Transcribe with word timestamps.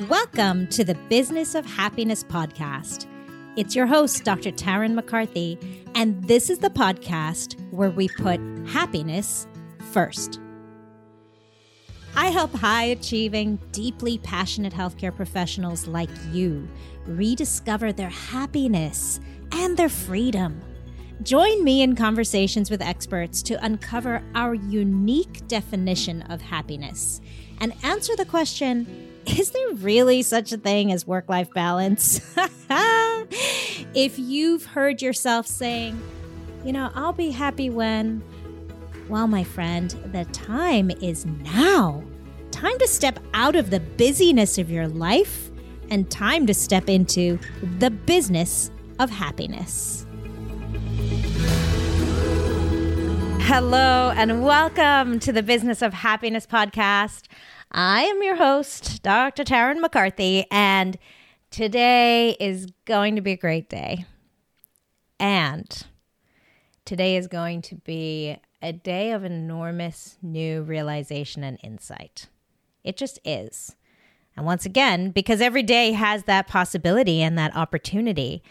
Welcome 0.00 0.66
to 0.68 0.84
the 0.84 0.94
Business 1.08 1.54
of 1.54 1.64
Happiness 1.64 2.22
podcast. 2.22 3.06
It's 3.56 3.74
your 3.74 3.86
host, 3.86 4.24
Dr. 4.24 4.52
Tarryn 4.52 4.92
MacCarthy, 4.92 5.58
and 5.94 6.22
this 6.24 6.50
is 6.50 6.58
the 6.58 6.68
podcast 6.68 7.58
where 7.70 7.88
we 7.88 8.08
put 8.10 8.38
happiness 8.66 9.46
first. 9.92 10.38
I 12.14 12.26
help 12.26 12.52
high 12.52 12.84
achieving, 12.84 13.58
deeply 13.72 14.18
passionate 14.18 14.74
healthcare 14.74 15.16
professionals 15.16 15.86
like 15.86 16.10
you 16.30 16.68
rediscover 17.06 17.90
their 17.90 18.10
happiness 18.10 19.18
and 19.50 19.78
their 19.78 19.88
freedom. 19.88 20.60
Join 21.22 21.64
me 21.64 21.80
in 21.80 21.96
conversations 21.96 22.70
with 22.70 22.82
experts 22.82 23.42
to 23.44 23.64
uncover 23.64 24.22
our 24.34 24.52
unique 24.52 25.48
definition 25.48 26.20
of 26.24 26.42
happiness 26.42 27.22
and 27.62 27.72
answer 27.82 28.14
the 28.14 28.26
question 28.26 29.14
is 29.26 29.50
there 29.50 29.74
really 29.74 30.22
such 30.22 30.52
a 30.52 30.56
thing 30.56 30.92
as 30.92 31.06
work 31.06 31.28
life 31.28 31.52
balance? 31.52 32.20
if 33.94 34.18
you've 34.18 34.64
heard 34.64 35.02
yourself 35.02 35.46
saying, 35.46 36.00
you 36.64 36.72
know, 36.72 36.90
I'll 36.94 37.12
be 37.12 37.30
happy 37.30 37.68
when, 37.68 38.22
well, 39.08 39.26
my 39.26 39.44
friend, 39.44 39.90
the 40.12 40.24
time 40.26 40.90
is 40.90 41.26
now. 41.26 42.04
Time 42.50 42.78
to 42.78 42.86
step 42.86 43.18
out 43.34 43.56
of 43.56 43.70
the 43.70 43.80
busyness 43.80 44.58
of 44.58 44.70
your 44.70 44.88
life 44.88 45.50
and 45.90 46.10
time 46.10 46.46
to 46.46 46.54
step 46.54 46.88
into 46.88 47.38
the 47.78 47.90
business 47.90 48.70
of 48.98 49.10
happiness. 49.10 50.06
Hello, 53.40 54.12
and 54.16 54.44
welcome 54.44 55.20
to 55.20 55.32
the 55.32 55.42
Business 55.42 55.80
of 55.80 55.94
Happiness 55.94 56.46
podcast. 56.46 57.25
I 57.70 58.02
am 58.02 58.22
your 58.22 58.36
host, 58.36 59.02
Dr. 59.02 59.44
Tarryn 59.44 59.80
MacCarthy, 59.80 60.46
and 60.50 60.96
today 61.50 62.36
is 62.38 62.66
going 62.84 63.16
to 63.16 63.20
be 63.20 63.32
a 63.32 63.36
great 63.36 63.68
day. 63.68 64.06
And 65.18 65.84
today 66.84 67.16
is 67.16 67.26
going 67.26 67.62
to 67.62 67.74
be 67.74 68.36
a 68.62 68.72
day 68.72 69.12
of 69.12 69.24
enormous 69.24 70.16
new 70.22 70.62
realization 70.62 71.42
and 71.44 71.58
insight. 71.62 72.28
It 72.84 72.96
just 72.96 73.18
is. 73.24 73.74
And 74.36 74.46
once 74.46 74.64
again, 74.64 75.10
because 75.10 75.40
every 75.40 75.62
day 75.62 75.92
has 75.92 76.24
that 76.24 76.46
possibility 76.46 77.22
and 77.22 77.36
that 77.38 77.56
opportunity, 77.56 78.42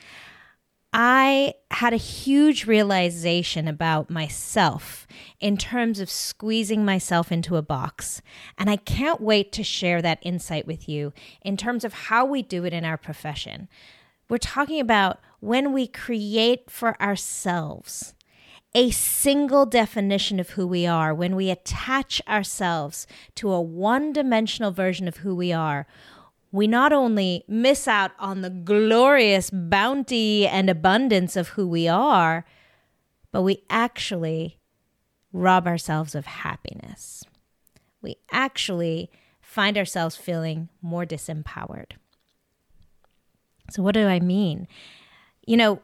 I 0.98 1.56
had 1.72 1.92
a 1.92 1.98
huge 1.98 2.66
realization 2.66 3.68
about 3.68 4.10
myself 4.10 5.06
in 5.42 5.58
terms 5.58 6.00
of 6.00 6.10
squeezing 6.10 6.86
myself 6.86 7.34
into 7.34 7.58
a 7.58 7.62
box. 7.62 8.22
And 8.58 8.70
I 8.70 8.78
can't 8.78 9.20
wait 9.20 9.52
to 9.52 9.64
share 9.64 10.02
that 10.02 10.20
insight 10.22 10.66
with 10.66 10.88
you 10.88 11.12
in 11.42 11.58
terms 11.58 11.84
of 11.84 11.94
how 11.94 12.26
we 12.26 12.42
do 12.42 12.64
it 12.64 12.72
in 12.72 12.86
our 12.86 12.96
profession. 12.96 13.68
We're 14.30 14.38
talking 14.38 14.80
about 14.80 15.20
when 15.42 15.74
we 15.74 15.86
create 15.86 16.72
for 16.72 17.00
ourselves 17.02 18.16
a 18.74 18.90
single 18.92 19.66
definition 19.66 20.40
of 20.40 20.52
who 20.52 20.66
we 20.66 20.88
are, 20.88 21.14
when 21.14 21.36
we 21.36 21.50
attach 21.50 22.22
ourselves 22.26 23.06
to 23.36 23.52
a 23.52 23.60
one 23.60 24.14
dimensional 24.14 24.72
version 24.72 25.10
of 25.10 25.18
who 25.18 25.36
we 25.36 25.52
are, 25.52 25.88
we 26.56 26.68
not 26.68 26.94
only 26.94 27.44
miss 27.50 27.86
out 27.86 28.12
on 28.18 28.40
the 28.40 28.50
glorious 28.50 29.50
bounty 29.50 30.48
and 30.48 30.70
abundance 30.70 31.36
of 31.36 31.50
who 31.50 31.68
we 31.68 31.86
are, 31.86 32.46
but 33.34 33.42
we 33.42 33.64
actually 33.70 34.58
rob 35.34 35.68
ourselves 35.68 36.16
of 36.16 36.26
happiness. 36.26 37.26
We 38.02 38.16
actually 38.32 39.12
find 39.42 39.78
ourselves 39.78 40.16
feeling 40.16 40.70
more 40.82 41.06
disempowered. 41.06 41.98
So, 43.70 43.84
what 43.84 43.94
do 43.94 44.08
I 44.08 44.22
mean? 44.22 44.66
You 45.46 45.58
know, 45.58 45.82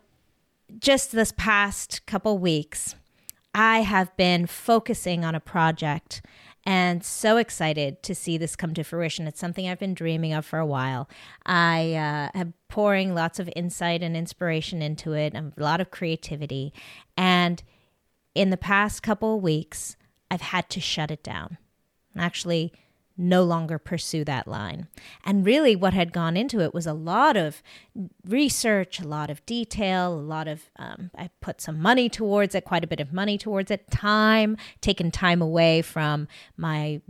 just 0.79 1.11
this 1.11 1.33
past 1.35 2.05
couple 2.05 2.37
weeks, 2.37 2.95
I 3.53 3.81
have 3.81 4.15
been 4.15 4.45
focusing 4.45 5.25
on 5.25 5.35
a 5.35 5.41
project 5.41 6.21
and 6.65 7.03
so 7.03 7.37
excited 7.37 8.03
to 8.03 8.13
see 8.13 8.37
this 8.37 8.55
come 8.55 8.73
to 8.75 8.83
fruition. 8.83 9.27
It's 9.27 9.39
something 9.39 9.67
I've 9.67 9.79
been 9.79 9.93
dreaming 9.93 10.33
of 10.33 10.45
for 10.45 10.59
a 10.59 10.65
while. 10.65 11.09
I 11.45 11.93
uh, 11.93 12.37
have 12.37 12.53
pouring 12.67 13.15
lots 13.15 13.39
of 13.39 13.49
insight 13.55 14.03
and 14.03 14.15
inspiration 14.15 14.81
into 14.81 15.13
it, 15.13 15.33
and 15.33 15.53
a 15.57 15.63
lot 15.63 15.81
of 15.81 15.91
creativity. 15.91 16.73
And 17.17 17.63
in 18.35 18.49
the 18.49 18.57
past 18.57 19.03
couple 19.03 19.35
of 19.35 19.43
weeks, 19.43 19.97
I've 20.29 20.41
had 20.41 20.69
to 20.69 20.79
shut 20.79 21.11
it 21.11 21.23
down. 21.23 21.57
Actually, 22.17 22.73
no 23.21 23.43
longer 23.43 23.77
pursue 23.77 24.23
that 24.25 24.47
line. 24.47 24.87
And 25.23 25.45
really, 25.45 25.75
what 25.75 25.93
had 25.93 26.11
gone 26.11 26.35
into 26.35 26.59
it 26.59 26.73
was 26.73 26.87
a 26.87 26.93
lot 26.93 27.37
of 27.37 27.61
research, 28.25 28.99
a 28.99 29.07
lot 29.07 29.29
of 29.29 29.45
detail, 29.45 30.13
a 30.13 30.15
lot 30.15 30.47
of, 30.47 30.69
um, 30.77 31.11
I 31.17 31.29
put 31.39 31.61
some 31.61 31.79
money 31.79 32.09
towards 32.09 32.55
it, 32.55 32.65
quite 32.65 32.83
a 32.83 32.87
bit 32.87 32.99
of 32.99 33.13
money 33.13 33.37
towards 33.37 33.71
it, 33.71 33.89
time, 33.91 34.57
taken 34.81 35.11
time 35.11 35.41
away 35.41 35.81
from 35.81 36.27
my 36.57 37.01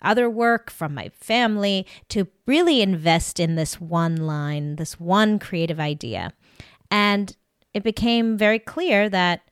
other 0.00 0.30
work, 0.30 0.70
from 0.70 0.94
my 0.94 1.10
family, 1.10 1.86
to 2.08 2.28
really 2.46 2.80
invest 2.80 3.40
in 3.40 3.56
this 3.56 3.80
one 3.80 4.16
line, 4.16 4.76
this 4.76 4.98
one 4.98 5.38
creative 5.38 5.80
idea. 5.80 6.32
And 6.90 7.36
it 7.74 7.82
became 7.82 8.38
very 8.38 8.58
clear 8.58 9.08
that 9.08 9.42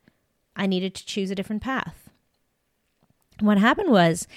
I 0.55 0.65
needed 0.65 0.95
to 0.95 1.05
choose 1.05 1.29
a 1.31 1.35
different 1.35 1.61
path. 1.61 2.09
What 3.39 3.59
happened 3.59 3.91
was 3.91 4.27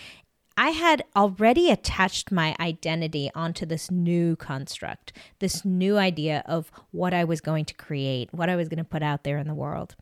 I 0.61 0.73
had 0.73 1.05
already 1.17 1.71
attached 1.71 2.31
my 2.31 2.55
identity 2.61 3.31
onto 3.35 3.65
this 3.65 3.91
new 3.91 4.37
construct, 4.37 5.11
this 5.39 5.65
new 5.65 5.97
idea 5.97 6.43
of 6.45 6.71
what 6.91 7.15
I 7.15 7.25
was 7.25 7.41
going 7.41 7.65
to 7.65 7.73
create, 7.73 8.29
what 8.35 8.51
I 8.51 8.57
was 8.57 8.69
going 8.69 8.77
to 8.77 8.85
put 8.85 9.03
out 9.03 9.25
there 9.25 9.39
in 9.39 9.49
the 9.49 9.55
world. 9.55 9.97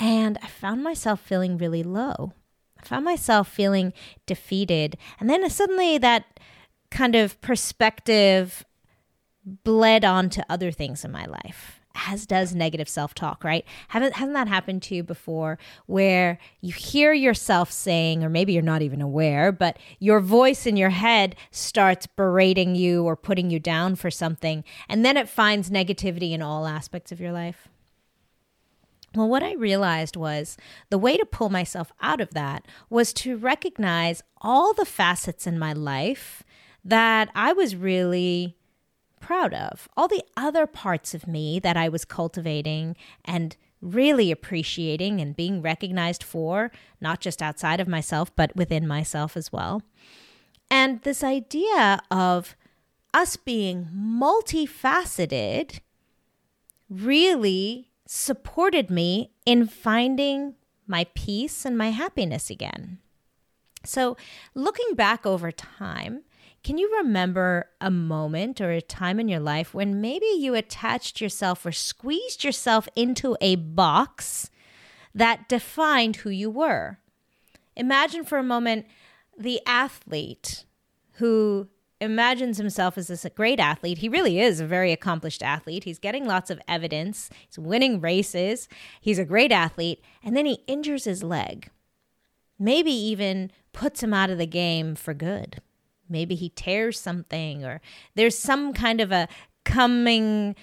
And 0.00 0.38
I 0.42 0.48
found 0.48 0.82
myself 0.82 1.20
feeling 1.20 1.56
really 1.56 1.84
low. 1.84 2.32
I 2.82 2.84
found 2.84 3.04
myself 3.04 3.46
feeling 3.46 3.92
defeated. 4.26 4.96
And 5.20 5.30
then 5.30 5.48
suddenly 5.48 5.98
that 5.98 6.40
kind 6.90 7.14
of 7.14 7.40
perspective 7.40 8.64
bled 9.44 10.04
onto 10.04 10.42
other 10.48 10.72
things 10.72 11.04
in 11.04 11.12
my 11.12 11.26
life 11.26 11.80
as 11.94 12.26
does 12.26 12.54
negative 12.54 12.88
self-talk, 12.88 13.44
right? 13.44 13.64
Haven't 13.88 14.14
hasn't 14.14 14.34
that 14.34 14.48
happened 14.48 14.82
to 14.82 14.94
you 14.94 15.02
before 15.02 15.58
where 15.86 16.38
you 16.60 16.72
hear 16.72 17.12
yourself 17.12 17.70
saying 17.70 18.24
or 18.24 18.28
maybe 18.28 18.52
you're 18.52 18.62
not 18.62 18.82
even 18.82 19.00
aware, 19.00 19.52
but 19.52 19.78
your 19.98 20.20
voice 20.20 20.66
in 20.66 20.76
your 20.76 20.90
head 20.90 21.36
starts 21.50 22.06
berating 22.06 22.74
you 22.74 23.04
or 23.04 23.16
putting 23.16 23.50
you 23.50 23.58
down 23.58 23.96
for 23.96 24.10
something 24.10 24.64
and 24.88 25.04
then 25.04 25.16
it 25.16 25.28
finds 25.28 25.70
negativity 25.70 26.32
in 26.32 26.42
all 26.42 26.66
aspects 26.66 27.12
of 27.12 27.20
your 27.20 27.32
life? 27.32 27.68
Well, 29.14 29.28
what 29.28 29.42
I 29.42 29.52
realized 29.54 30.16
was 30.16 30.56
the 30.88 30.98
way 30.98 31.18
to 31.18 31.26
pull 31.26 31.50
myself 31.50 31.92
out 32.00 32.20
of 32.20 32.30
that 32.30 32.66
was 32.88 33.12
to 33.14 33.36
recognize 33.36 34.22
all 34.40 34.72
the 34.72 34.86
facets 34.86 35.46
in 35.46 35.58
my 35.58 35.74
life 35.74 36.42
that 36.84 37.28
I 37.34 37.52
was 37.52 37.76
really 37.76 38.56
proud 39.22 39.54
of, 39.54 39.88
all 39.96 40.08
the 40.08 40.24
other 40.36 40.66
parts 40.66 41.14
of 41.14 41.26
me 41.26 41.58
that 41.60 41.76
I 41.76 41.88
was 41.88 42.04
cultivating 42.04 42.96
and 43.24 43.56
really 43.80 44.30
appreciating 44.30 45.20
and 45.20 45.34
being 45.34 45.62
recognized 45.62 46.22
for, 46.22 46.70
not 47.00 47.20
just 47.20 47.42
outside 47.42 47.80
of 47.80 47.88
myself, 47.88 48.34
but 48.36 48.54
within 48.54 48.86
myself 48.86 49.36
as 49.36 49.50
well. 49.50 49.82
And 50.70 51.00
this 51.02 51.24
idea 51.24 52.00
of 52.10 52.54
us 53.14 53.36
being 53.36 53.88
multifaceted 53.94 55.80
really 56.88 57.88
supported 58.06 58.90
me 58.90 59.30
in 59.46 59.66
finding 59.66 60.54
my 60.86 61.06
peace 61.14 61.64
and 61.64 61.76
my 61.76 61.90
happiness 61.90 62.50
again. 62.50 62.98
So, 63.84 64.16
looking 64.54 64.94
back 64.94 65.26
over 65.26 65.50
time, 65.50 66.22
can 66.62 66.78
you 66.78 66.96
remember 66.98 67.70
a 67.80 67.90
moment 67.90 68.60
or 68.60 68.70
a 68.70 68.80
time 68.80 69.18
in 69.18 69.28
your 69.28 69.40
life 69.40 69.74
when 69.74 70.00
maybe 70.00 70.26
you 70.38 70.54
attached 70.54 71.20
yourself 71.20 71.66
or 71.66 71.72
squeezed 71.72 72.44
yourself 72.44 72.88
into 72.94 73.36
a 73.40 73.56
box 73.56 74.50
that 75.14 75.48
defined 75.48 76.16
who 76.16 76.30
you 76.30 76.48
were? 76.48 76.98
Imagine 77.76 78.24
for 78.24 78.38
a 78.38 78.44
moment 78.44 78.86
the 79.36 79.60
athlete 79.66 80.64
who 81.14 81.68
imagines 82.00 82.58
himself 82.58 82.96
as 82.96 83.08
this 83.08 83.26
great 83.34 83.58
athlete. 83.58 83.98
He 83.98 84.08
really 84.08 84.40
is 84.40 84.60
a 84.60 84.66
very 84.66 84.92
accomplished 84.92 85.42
athlete. 85.42 85.84
He's 85.84 85.98
getting 85.98 86.26
lots 86.26 86.50
of 86.50 86.60
evidence, 86.68 87.30
he's 87.46 87.58
winning 87.58 88.00
races, 88.00 88.68
he's 89.00 89.18
a 89.18 89.24
great 89.24 89.52
athlete, 89.52 90.02
and 90.22 90.36
then 90.36 90.46
he 90.46 90.62
injures 90.66 91.04
his 91.04 91.22
leg. 91.22 91.70
Maybe 92.58 92.92
even 92.92 93.50
puts 93.72 94.02
him 94.02 94.14
out 94.14 94.30
of 94.30 94.38
the 94.38 94.46
game 94.46 94.94
for 94.94 95.14
good. 95.14 95.60
Maybe 96.12 96.34
he 96.34 96.50
tears 96.50 97.00
something, 97.00 97.64
or 97.64 97.80
there's 98.14 98.38
some 98.38 98.72
kind 98.72 99.00
of 99.00 99.10
a 99.10 99.28
coming 99.64 100.54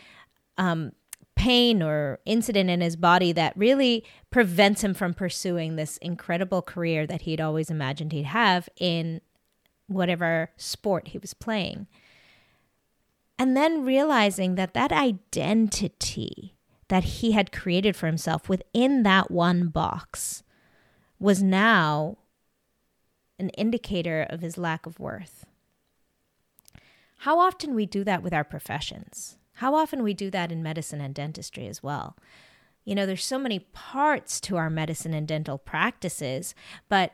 um, 0.57 0.93
pain 1.35 1.81
or 1.81 2.19
incident 2.25 2.69
in 2.69 2.81
his 2.81 2.95
body 2.95 3.31
that 3.31 3.57
really 3.57 4.03
prevents 4.29 4.83
him 4.83 4.93
from 4.93 5.13
pursuing 5.13 5.75
this 5.75 5.97
incredible 5.97 6.61
career 6.61 7.07
that 7.07 7.21
he'd 7.21 7.41
always 7.41 7.69
imagined 7.69 8.11
he'd 8.11 8.25
have 8.25 8.69
in 8.77 9.21
whatever 9.87 10.51
sport 10.57 11.09
he 11.09 11.17
was 11.17 11.33
playing. 11.33 11.87
And 13.39 13.55
then 13.55 13.85
realizing 13.85 14.55
that 14.55 14.73
that 14.73 14.91
identity 14.91 16.55
that 16.89 17.03
he 17.05 17.31
had 17.31 17.51
created 17.51 17.95
for 17.95 18.07
himself 18.07 18.49
within 18.49 19.03
that 19.03 19.31
one 19.31 19.69
box 19.69 20.43
was 21.19 21.41
now 21.41 22.17
an 23.39 23.49
indicator 23.49 24.25
of 24.29 24.41
his 24.41 24.57
lack 24.57 24.85
of 24.85 24.99
worth. 24.99 25.45
How 27.19 27.39
often 27.39 27.75
we 27.75 27.85
do 27.85 28.03
that 28.03 28.23
with 28.23 28.33
our 28.33 28.43
professions. 28.43 29.37
How 29.55 29.75
often 29.75 30.03
we 30.03 30.13
do 30.13 30.29
that 30.31 30.51
in 30.51 30.63
medicine 30.63 31.01
and 31.01 31.13
dentistry 31.13 31.67
as 31.67 31.83
well. 31.83 32.15
You 32.85 32.95
know, 32.95 33.05
there's 33.05 33.25
so 33.25 33.37
many 33.37 33.59
parts 33.59 34.39
to 34.41 34.57
our 34.57 34.69
medicine 34.69 35.13
and 35.13 35.27
dental 35.27 35.57
practices, 35.57 36.55
but 36.87 37.11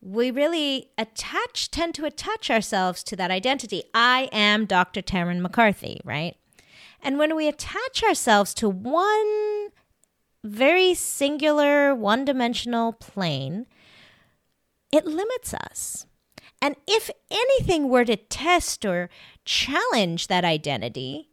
we 0.00 0.30
really 0.30 0.88
attach 0.98 1.70
tend 1.70 1.94
to 1.94 2.04
attach 2.04 2.50
ourselves 2.50 3.04
to 3.04 3.16
that 3.16 3.30
identity. 3.30 3.84
I 3.94 4.28
am 4.32 4.64
Dr. 4.64 5.00
Tarryn 5.00 5.40
MacCarthy, 5.40 6.00
right? 6.04 6.36
And 7.02 7.18
when 7.18 7.36
we 7.36 7.46
attach 7.46 8.02
ourselves 8.02 8.54
to 8.54 8.68
one 8.68 9.68
very 10.42 10.94
singular, 10.94 11.94
one 11.94 12.24
dimensional 12.24 12.92
plane, 12.92 13.66
it 14.92 15.06
limits 15.06 15.54
us. 15.54 16.06
And 16.60 16.76
if 16.86 17.10
anything 17.30 17.88
were 17.88 18.04
to 18.04 18.16
test 18.16 18.84
or 18.84 19.10
challenge 19.44 20.28
that 20.28 20.44
identity, 20.44 21.30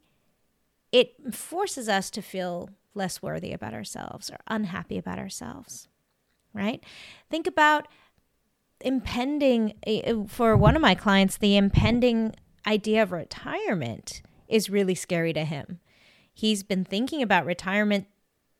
it 0.90 1.34
forces 1.34 1.88
us 1.88 2.10
to 2.10 2.22
feel 2.22 2.70
less 2.94 3.22
worthy 3.22 3.52
about 3.52 3.74
ourselves 3.74 4.30
or 4.30 4.38
unhappy 4.48 4.98
about 4.98 5.18
ourselves, 5.20 5.86
right? 6.52 6.82
Think 7.30 7.46
about 7.46 7.86
impending, 8.80 9.74
eh, 9.84 10.14
for 10.26 10.56
one 10.56 10.74
of 10.74 10.82
my 10.82 10.96
clients, 10.96 11.36
the 11.36 11.56
impending 11.56 12.34
idea 12.66 13.02
of 13.02 13.12
retirement 13.12 14.22
is 14.48 14.68
really 14.68 14.94
scary 14.96 15.32
to 15.32 15.44
him. 15.44 15.78
He's 16.34 16.62
been 16.62 16.84
thinking 16.84 17.22
about 17.22 17.46
retirement 17.46 18.06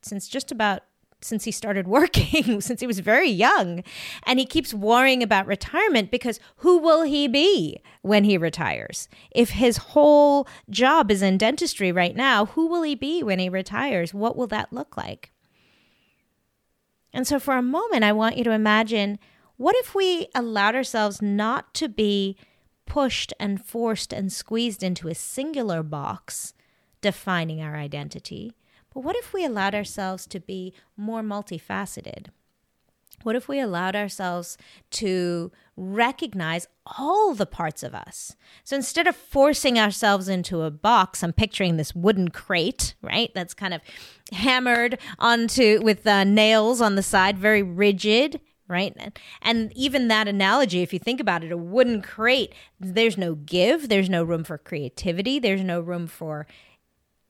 since 0.02 0.28
just 0.28 0.52
about 0.52 0.82
since 1.20 1.44
he 1.44 1.50
started 1.50 1.86
working, 1.86 2.60
since 2.60 2.80
he 2.80 2.86
was 2.86 3.00
very 3.00 3.28
young. 3.28 3.82
And 4.24 4.38
he 4.38 4.46
keeps 4.46 4.74
worrying 4.74 5.22
about 5.22 5.46
retirement 5.46 6.10
because 6.10 6.40
who 6.56 6.78
will 6.78 7.02
he 7.02 7.28
be 7.28 7.80
when 8.02 8.24
he 8.24 8.36
retires? 8.36 9.08
If 9.30 9.50
his 9.50 9.76
whole 9.78 10.46
job 10.68 11.10
is 11.10 11.22
in 11.22 11.38
dentistry 11.38 11.92
right 11.92 12.16
now, 12.16 12.46
who 12.46 12.66
will 12.66 12.82
he 12.82 12.94
be 12.94 13.22
when 13.22 13.38
he 13.38 13.48
retires? 13.48 14.14
What 14.14 14.36
will 14.36 14.48
that 14.48 14.72
look 14.72 14.96
like? 14.96 15.32
And 17.12 17.26
so, 17.26 17.40
for 17.40 17.56
a 17.56 17.62
moment, 17.62 18.04
I 18.04 18.12
want 18.12 18.36
you 18.36 18.44
to 18.44 18.52
imagine 18.52 19.18
what 19.56 19.74
if 19.76 19.94
we 19.94 20.28
allowed 20.34 20.76
ourselves 20.76 21.20
not 21.20 21.74
to 21.74 21.88
be 21.88 22.36
pushed 22.86 23.32
and 23.38 23.64
forced 23.64 24.12
and 24.12 24.32
squeezed 24.32 24.82
into 24.82 25.08
a 25.08 25.14
singular 25.14 25.82
box 25.82 26.54
defining 27.00 27.60
our 27.60 27.76
identity. 27.76 28.52
But 28.92 29.00
what 29.00 29.16
if 29.16 29.32
we 29.32 29.44
allowed 29.44 29.74
ourselves 29.74 30.26
to 30.28 30.40
be 30.40 30.74
more 30.96 31.22
multifaceted? 31.22 32.26
What 33.22 33.36
if 33.36 33.48
we 33.48 33.60
allowed 33.60 33.96
ourselves 33.96 34.56
to 34.92 35.52
recognize 35.76 36.66
all 36.86 37.34
the 37.34 37.46
parts 37.46 37.82
of 37.82 37.94
us? 37.94 38.34
So 38.64 38.76
instead 38.76 39.06
of 39.06 39.14
forcing 39.14 39.78
ourselves 39.78 40.28
into 40.28 40.62
a 40.62 40.70
box, 40.70 41.22
I'm 41.22 41.34
picturing 41.34 41.76
this 41.76 41.94
wooden 41.94 42.28
crate, 42.28 42.94
right? 43.02 43.30
That's 43.34 43.52
kind 43.52 43.74
of 43.74 43.82
hammered 44.32 44.98
onto 45.18 45.80
with 45.82 46.06
uh, 46.06 46.24
nails 46.24 46.80
on 46.80 46.94
the 46.94 47.02
side, 47.02 47.38
very 47.38 47.62
rigid 47.62 48.40
right? 48.70 48.96
And 49.42 49.72
even 49.76 50.06
that 50.06 50.28
analogy, 50.28 50.80
if 50.80 50.92
you 50.92 51.00
think 51.00 51.18
about 51.20 51.42
it, 51.42 51.50
a 51.50 51.56
wooden 51.56 52.00
crate, 52.00 52.54
there's 52.78 53.18
no 53.18 53.34
give, 53.34 53.88
there's 53.88 54.08
no 54.08 54.22
room 54.22 54.44
for 54.44 54.56
creativity, 54.58 55.40
there's 55.40 55.64
no 55.64 55.80
room 55.80 56.06
for 56.06 56.46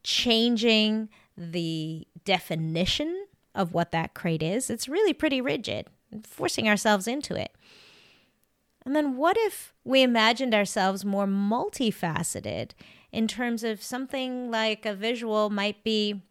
changing 0.02 1.08
the 1.40 2.06
definition 2.24 3.26
of 3.54 3.72
what 3.72 3.92
that 3.92 4.14
crate 4.14 4.42
is. 4.42 4.68
It's 4.68 4.88
really 4.88 5.14
pretty 5.14 5.40
rigid, 5.40 5.88
forcing 6.22 6.68
ourselves 6.68 7.08
into 7.08 7.34
it. 7.34 7.52
And 8.84 8.94
then 8.94 9.16
what 9.16 9.36
if 9.38 9.74
we 9.84 10.02
imagined 10.02 10.54
ourselves 10.54 11.04
more 11.04 11.26
multifaceted 11.26 12.72
in 13.10 13.26
terms 13.26 13.64
of 13.64 13.82
something 13.82 14.50
like 14.50 14.86
a 14.86 14.94
visual 14.94 15.50
might 15.50 15.82
be 15.82 16.22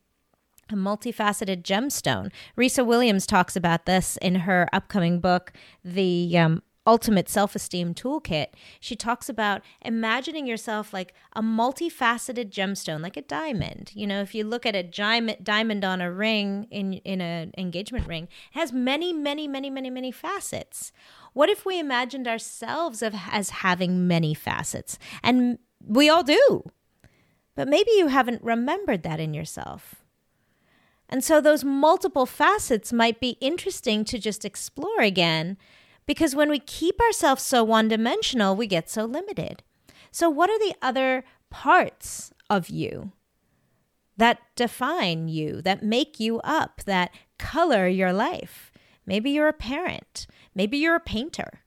a 0.71 0.75
multifaceted 0.75 1.63
gemstone. 1.63 2.31
Risa 2.57 2.85
Williams 2.85 3.25
talks 3.25 3.55
about 3.55 3.85
this 3.85 4.17
in 4.17 4.35
her 4.35 4.67
upcoming 4.71 5.19
book, 5.19 5.51
The 5.83 6.37
um, 6.37 6.63
Ultimate 6.89 7.29
Self 7.29 7.55
Esteem 7.55 7.93
Toolkit. 7.93 8.47
She 8.79 8.95
talks 8.95 9.29
about 9.29 9.61
imagining 9.83 10.47
yourself 10.47 10.91
like 10.91 11.13
a 11.33 11.41
multifaceted 11.43 12.49
gemstone, 12.49 13.03
like 13.03 13.15
a 13.15 13.21
diamond. 13.21 13.91
You 13.93 14.07
know, 14.07 14.21
if 14.21 14.33
you 14.33 14.43
look 14.43 14.65
at 14.65 14.75
a 14.75 14.81
diamond 14.81 15.85
on 15.85 16.01
a 16.01 16.11
ring 16.11 16.65
in 16.71 16.93
in 16.93 17.21
an 17.21 17.53
engagement 17.59 18.07
ring, 18.07 18.23
it 18.23 18.57
has 18.57 18.73
many, 18.73 19.13
many, 19.13 19.47
many, 19.47 19.69
many, 19.69 19.91
many 19.91 20.11
facets. 20.11 20.91
What 21.33 21.47
if 21.47 21.63
we 21.63 21.79
imagined 21.79 22.27
ourselves 22.27 23.03
as 23.03 23.51
having 23.51 24.07
many 24.07 24.33
facets? 24.33 24.97
And 25.21 25.59
we 25.85 26.09
all 26.09 26.23
do. 26.23 26.63
But 27.53 27.67
maybe 27.67 27.91
you 27.91 28.07
haven't 28.07 28.43
remembered 28.43 29.03
that 29.03 29.19
in 29.19 29.35
yourself. 29.35 29.93
And 31.07 31.23
so 31.23 31.39
those 31.39 31.63
multiple 31.63 32.25
facets 32.25 32.91
might 32.91 33.19
be 33.19 33.37
interesting 33.39 34.03
to 34.05 34.17
just 34.17 34.43
explore 34.43 35.01
again 35.01 35.57
because 36.09 36.33
when 36.33 36.49
we 36.49 36.57
keep 36.57 36.99
ourselves 36.99 37.43
so 37.43 37.63
one 37.63 37.87
dimensional, 37.87 38.55
we 38.55 38.65
get 38.65 38.89
so 38.89 39.05
limited. 39.05 39.61
So, 40.09 40.27
what 40.27 40.49
are 40.49 40.57
the 40.57 40.73
other 40.81 41.23
parts 41.51 42.33
of 42.49 42.67
you 42.67 43.11
that 44.17 44.39
define 44.55 45.27
you, 45.27 45.61
that 45.61 45.83
make 45.83 46.19
you 46.19 46.39
up, 46.39 46.81
that 46.85 47.11
color 47.37 47.87
your 47.87 48.11
life? 48.11 48.71
Maybe 49.05 49.29
you're 49.29 49.49
a 49.49 49.53
parent, 49.53 50.25
maybe 50.55 50.79
you're 50.79 50.95
a 50.95 50.99
painter, 50.99 51.61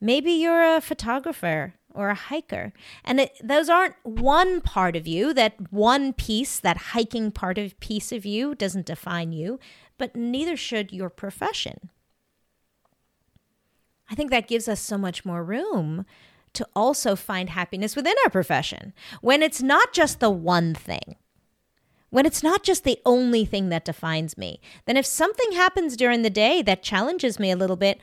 maybe 0.00 0.32
you're 0.32 0.76
a 0.76 0.80
photographer, 0.80 1.74
or 1.94 2.08
a 2.08 2.14
hiker. 2.14 2.72
And 3.04 3.20
it, 3.20 3.32
those 3.44 3.68
aren't 3.68 3.96
one 4.04 4.62
part 4.62 4.96
of 4.96 5.06
you, 5.06 5.34
that 5.34 5.70
one 5.70 6.14
piece, 6.14 6.58
that 6.60 6.78
hiking 6.78 7.30
part 7.30 7.58
of 7.58 7.78
piece 7.78 8.10
of 8.10 8.24
you 8.24 8.54
doesn't 8.54 8.86
define 8.86 9.32
you, 9.32 9.60
but 9.98 10.16
neither 10.16 10.56
should 10.56 10.92
your 10.94 11.10
profession. 11.10 11.90
I 14.12 14.14
think 14.14 14.30
that 14.30 14.46
gives 14.46 14.68
us 14.68 14.78
so 14.78 14.98
much 14.98 15.24
more 15.24 15.42
room 15.42 16.04
to 16.52 16.68
also 16.76 17.16
find 17.16 17.48
happiness 17.48 17.96
within 17.96 18.14
our 18.24 18.30
profession 18.30 18.92
when 19.22 19.42
it's 19.42 19.62
not 19.62 19.94
just 19.94 20.20
the 20.20 20.28
one 20.28 20.74
thing. 20.74 21.16
When 22.10 22.26
it's 22.26 22.42
not 22.42 22.62
just 22.62 22.84
the 22.84 23.00
only 23.06 23.46
thing 23.46 23.70
that 23.70 23.86
defines 23.86 24.36
me, 24.36 24.60
then 24.84 24.98
if 24.98 25.06
something 25.06 25.52
happens 25.52 25.96
during 25.96 26.20
the 26.20 26.28
day 26.28 26.60
that 26.60 26.82
challenges 26.82 27.38
me 27.38 27.50
a 27.50 27.56
little 27.56 27.76
bit, 27.76 28.02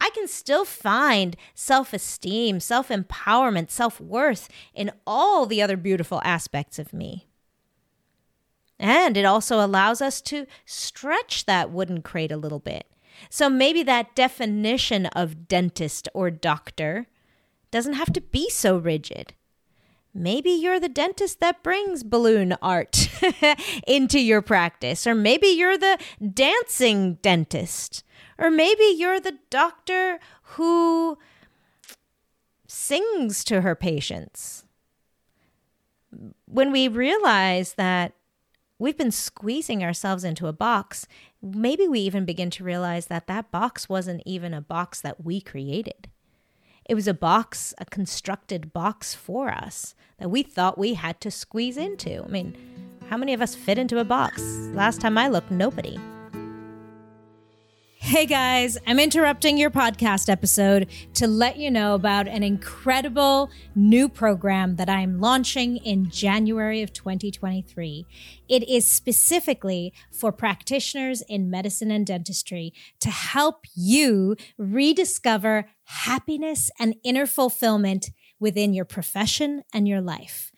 I 0.00 0.10
can 0.10 0.28
still 0.28 0.64
find 0.64 1.36
self 1.56 1.92
esteem, 1.92 2.60
self 2.60 2.88
empowerment, 2.88 3.72
self 3.72 4.00
worth 4.00 4.48
in 4.74 4.92
all 5.08 5.44
the 5.44 5.60
other 5.60 5.76
beautiful 5.76 6.22
aspects 6.24 6.78
of 6.78 6.92
me. 6.92 7.26
And 8.78 9.16
it 9.16 9.24
also 9.24 9.58
allows 9.58 10.00
us 10.00 10.20
to 10.20 10.46
stretch 10.64 11.46
that 11.46 11.72
wooden 11.72 12.00
crate 12.00 12.30
a 12.30 12.36
little 12.36 12.60
bit. 12.60 12.86
So 13.30 13.48
maybe 13.48 13.82
that 13.84 14.14
definition 14.14 15.06
of 15.06 15.48
dentist 15.48 16.08
or 16.14 16.30
doctor 16.30 17.06
doesn't 17.70 17.94
have 17.94 18.12
to 18.14 18.20
be 18.20 18.48
so 18.50 18.78
rigid. 18.78 19.34
Maybe 20.14 20.50
you're 20.50 20.80
the 20.80 20.88
dentist 20.88 21.40
that 21.40 21.62
brings 21.62 22.02
balloon 22.02 22.54
art 22.62 23.08
into 23.86 24.18
your 24.18 24.42
practice, 24.42 25.06
or 25.06 25.14
maybe 25.14 25.48
you're 25.48 25.78
the 25.78 25.98
dancing 26.34 27.14
dentist 27.22 28.02
or 28.38 28.50
maybe 28.50 28.84
you're 28.96 29.20
the 29.20 29.38
doctor 29.50 30.20
who 30.42 31.18
sings 32.66 33.42
to 33.44 33.62
her 33.62 33.74
patients. 33.74 34.64
When 36.46 36.70
we 36.70 36.88
realize 36.88 37.74
that 37.74 38.14
we've 38.78 38.96
been 38.96 39.10
squeezing 39.10 39.82
ourselves 39.82 40.24
into 40.24 40.46
a 40.46 40.52
box, 40.52 41.06
maybe 41.42 41.86
we 41.88 42.00
even 42.00 42.24
begin 42.24 42.50
to 42.50 42.64
realize 42.64 43.06
that 43.06 43.26
that 43.26 43.50
box 43.50 43.88
wasn't 43.88 44.22
even 44.26 44.54
a 44.54 44.60
box 44.60 45.00
that 45.00 45.24
we 45.24 45.40
created. 45.40 46.08
It 46.88 46.94
was 46.94 47.06
a 47.06 47.14
box, 47.14 47.74
a 47.78 47.84
constructed 47.84 48.72
box 48.72 49.14
for 49.14 49.50
us 49.50 49.94
that 50.18 50.30
we 50.30 50.42
thought 50.42 50.78
we 50.78 50.94
had 50.94 51.20
to 51.20 51.30
squeeze 51.30 51.76
into. 51.76 52.24
I 52.24 52.28
mean, 52.28 52.56
how 53.08 53.16
many 53.16 53.34
of 53.34 53.42
us 53.42 53.54
fit 53.54 53.78
into 53.78 53.98
a 53.98 54.04
box? 54.04 54.42
Last 54.72 55.00
time 55.00 55.18
I 55.18 55.28
looked, 55.28 55.50
nobody. 55.50 55.98
Hey 58.08 58.24
guys, 58.24 58.78
I'm 58.86 58.98
interrupting 58.98 59.58
your 59.58 59.68
podcast 59.68 60.30
episode 60.30 60.88
to 61.12 61.26
let 61.26 61.58
you 61.58 61.70
know 61.70 61.92
about 61.94 62.26
an 62.26 62.42
incredible 62.42 63.50
new 63.74 64.08
program 64.08 64.76
that 64.76 64.88
I'm 64.88 65.20
launching 65.20 65.76
in 65.76 66.08
January 66.08 66.80
of 66.80 66.94
2023. 66.94 68.06
It 68.48 68.66
is 68.66 68.86
specifically 68.86 69.92
for 70.10 70.32
practitioners 70.32 71.20
in 71.28 71.50
medicine 71.50 71.90
and 71.90 72.06
dentistry 72.06 72.72
to 73.00 73.10
help 73.10 73.66
you 73.74 74.36
rediscover 74.56 75.68
happiness 75.84 76.70
and 76.80 76.94
inner 77.04 77.26
fulfillment 77.26 78.08
within 78.40 78.72
your 78.72 78.86
profession 78.86 79.64
and 79.74 79.86
your 79.86 80.00
life. 80.00 80.50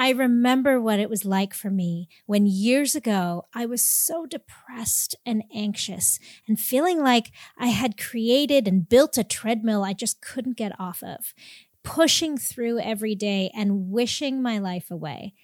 I 0.00 0.12
remember 0.12 0.80
what 0.80 0.98
it 0.98 1.10
was 1.10 1.26
like 1.26 1.52
for 1.52 1.68
me 1.68 2.08
when 2.24 2.46
years 2.46 2.94
ago 2.94 3.44
I 3.52 3.66
was 3.66 3.84
so 3.84 4.24
depressed 4.24 5.14
and 5.26 5.44
anxious 5.54 6.18
and 6.48 6.58
feeling 6.58 7.02
like 7.02 7.32
I 7.58 7.66
had 7.66 7.98
created 7.98 8.66
and 8.66 8.88
built 8.88 9.18
a 9.18 9.24
treadmill 9.24 9.84
I 9.84 9.92
just 9.92 10.22
couldn't 10.22 10.56
get 10.56 10.72
off 10.80 11.02
of, 11.02 11.34
pushing 11.82 12.38
through 12.38 12.78
every 12.78 13.14
day 13.14 13.50
and 13.54 13.90
wishing 13.90 14.40
my 14.40 14.58
life 14.58 14.90
away. 14.90 15.34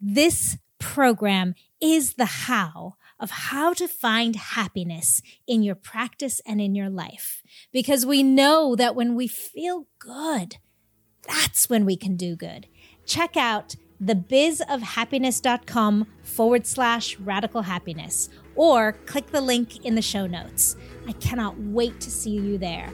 This 0.00 0.58
program 0.80 1.54
is 1.80 2.14
the 2.14 2.24
how 2.24 2.94
of 3.20 3.30
how 3.30 3.74
to 3.74 3.86
find 3.86 4.34
happiness 4.34 5.22
in 5.46 5.62
your 5.62 5.76
practice 5.76 6.40
and 6.44 6.60
in 6.60 6.74
your 6.74 6.90
life. 6.90 7.44
Because 7.72 8.04
we 8.04 8.24
know 8.24 8.74
that 8.74 8.96
when 8.96 9.14
we 9.14 9.28
feel 9.28 9.86
good, 10.00 10.56
that's 11.28 11.70
when 11.70 11.84
we 11.84 11.96
can 11.96 12.16
do 12.16 12.34
good. 12.34 12.66
Check 13.06 13.36
out 13.36 13.76
thebizofhappiness.com 14.02 16.06
forward 16.22 16.66
slash 16.66 17.18
radical 17.18 17.62
happiness 17.62 18.28
or 18.54 18.92
click 19.06 19.28
the 19.28 19.40
link 19.40 19.84
in 19.84 19.94
the 19.94 20.02
show 20.02 20.26
notes. 20.26 20.76
I 21.06 21.12
cannot 21.12 21.58
wait 21.58 22.00
to 22.00 22.10
see 22.10 22.30
you 22.30 22.58
there. 22.58 22.90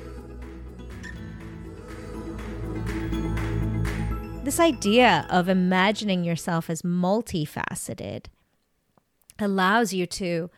This 4.44 4.60
idea 4.60 5.26
of 5.28 5.48
imagining 5.48 6.22
yourself 6.22 6.70
as 6.70 6.82
multifaceted 6.82 8.26
allows 9.38 9.92
you 9.92 10.06
to 10.06 10.50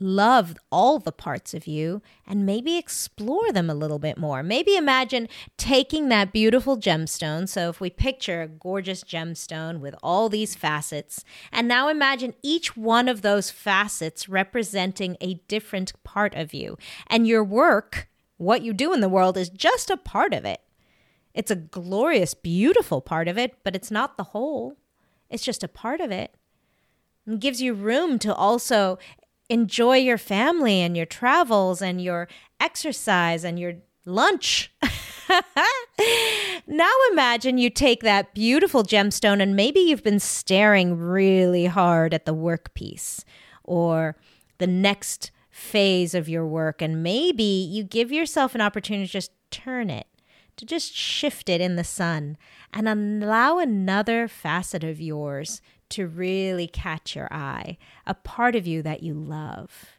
love 0.00 0.56
all 0.70 0.98
the 0.98 1.12
parts 1.12 1.54
of 1.54 1.66
you 1.66 2.02
and 2.26 2.46
maybe 2.46 2.76
explore 2.76 3.52
them 3.52 3.68
a 3.68 3.74
little 3.74 3.98
bit 3.98 4.16
more. 4.18 4.42
Maybe 4.42 4.76
imagine 4.76 5.28
taking 5.56 6.08
that 6.08 6.32
beautiful 6.32 6.76
gemstone. 6.76 7.48
So, 7.48 7.68
if 7.68 7.80
we 7.80 7.90
picture 7.90 8.42
a 8.42 8.48
gorgeous 8.48 9.02
gemstone 9.02 9.80
with 9.80 9.94
all 10.02 10.28
these 10.28 10.54
facets, 10.54 11.24
and 11.50 11.66
now 11.66 11.88
imagine 11.88 12.34
each 12.42 12.76
one 12.76 13.08
of 13.08 13.22
those 13.22 13.50
facets 13.50 14.28
representing 14.28 15.16
a 15.20 15.34
different 15.48 15.92
part 16.04 16.34
of 16.34 16.54
you. 16.54 16.78
And 17.08 17.26
your 17.26 17.44
work, 17.44 18.08
what 18.36 18.62
you 18.62 18.72
do 18.72 18.92
in 18.92 19.00
the 19.00 19.08
world, 19.08 19.36
is 19.36 19.48
just 19.48 19.90
a 19.90 19.96
part 19.96 20.32
of 20.32 20.44
it. 20.44 20.60
It's 21.34 21.50
a 21.50 21.56
glorious, 21.56 22.34
beautiful 22.34 23.00
part 23.00 23.28
of 23.28 23.38
it, 23.38 23.56
but 23.62 23.76
it's 23.76 23.90
not 23.90 24.16
the 24.16 24.24
whole. 24.24 24.76
It's 25.30 25.44
just 25.44 25.62
a 25.62 25.68
part 25.68 26.00
of 26.00 26.10
it. 26.10 26.34
It 27.26 27.40
gives 27.40 27.60
you 27.60 27.74
room 27.74 28.18
to 28.20 28.34
also 28.34 28.98
enjoy 29.48 29.96
your 29.96 30.18
family 30.18 30.80
and 30.80 30.96
your 30.96 31.06
travels 31.06 31.80
and 31.80 32.02
your 32.02 32.28
exercise 32.60 33.44
and 33.44 33.58
your 33.58 33.74
lunch. 34.04 34.72
now 36.66 36.92
imagine 37.12 37.58
you 37.58 37.70
take 37.70 38.02
that 38.02 38.34
beautiful 38.34 38.82
gemstone 38.82 39.42
and 39.42 39.54
maybe 39.54 39.80
you've 39.80 40.04
been 40.04 40.20
staring 40.20 40.96
really 40.96 41.66
hard 41.66 42.14
at 42.14 42.24
the 42.24 42.34
work 42.34 42.72
piece 42.74 43.24
or 43.64 44.16
the 44.58 44.66
next 44.66 45.30
phase 45.50 46.14
of 46.14 46.28
your 46.28 46.46
work 46.46 46.80
and 46.80 47.02
maybe 47.02 47.42
you 47.42 47.82
give 47.82 48.10
yourself 48.12 48.54
an 48.54 48.60
opportunity 48.60 49.06
to 49.06 49.12
just 49.12 49.32
turn 49.50 49.90
it 49.90 50.06
to 50.56 50.64
just 50.64 50.94
shift 50.94 51.48
it 51.48 51.60
in 51.60 51.76
the 51.76 51.84
sun 51.84 52.36
and 52.72 52.88
allow 52.88 53.58
another 53.58 54.28
facet 54.28 54.84
of 54.84 55.00
yours 55.00 55.60
to 55.90 56.06
really 56.06 56.66
catch 56.66 57.16
your 57.16 57.32
eye, 57.32 57.78
a 58.06 58.14
part 58.14 58.54
of 58.54 58.66
you 58.66 58.82
that 58.82 59.02
you 59.02 59.14
love. 59.14 59.92